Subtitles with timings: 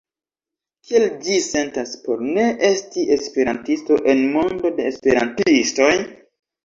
[0.87, 5.93] Kiel ĝi sentas por ne esti esperantisto en mondo de esperantistoj?